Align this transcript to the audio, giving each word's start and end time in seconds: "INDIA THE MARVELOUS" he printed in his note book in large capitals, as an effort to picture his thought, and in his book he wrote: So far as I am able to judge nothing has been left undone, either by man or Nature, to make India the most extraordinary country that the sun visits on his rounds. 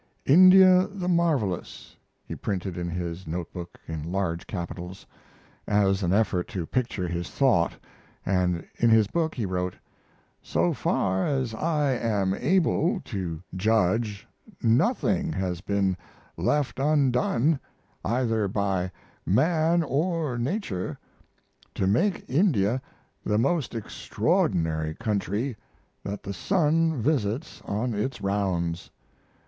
"INDIA 0.25 0.87
THE 0.91 1.07
MARVELOUS" 1.07 1.95
he 2.25 2.33
printed 2.35 2.75
in 2.75 2.89
his 2.89 3.27
note 3.27 3.53
book 3.53 3.79
in 3.87 4.11
large 4.11 4.47
capitals, 4.47 5.05
as 5.67 6.01
an 6.01 6.11
effort 6.11 6.47
to 6.47 6.65
picture 6.65 7.07
his 7.07 7.29
thought, 7.29 7.75
and 8.25 8.65
in 8.79 8.89
his 8.89 9.05
book 9.05 9.35
he 9.35 9.45
wrote: 9.45 9.75
So 10.41 10.73
far 10.73 11.27
as 11.27 11.53
I 11.53 11.91
am 11.91 12.33
able 12.33 12.99
to 13.01 13.43
judge 13.55 14.27
nothing 14.63 15.33
has 15.33 15.61
been 15.61 15.95
left 16.35 16.79
undone, 16.79 17.59
either 18.03 18.47
by 18.47 18.91
man 19.23 19.83
or 19.83 20.35
Nature, 20.39 20.97
to 21.75 21.85
make 21.85 22.25
India 22.27 22.81
the 23.23 23.37
most 23.37 23.75
extraordinary 23.75 24.95
country 24.95 25.57
that 26.03 26.23
the 26.23 26.33
sun 26.33 26.99
visits 26.99 27.61
on 27.65 27.91
his 27.91 28.19
rounds. 28.19 28.89